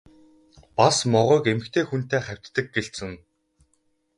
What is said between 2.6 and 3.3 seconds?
гэлцэнэ.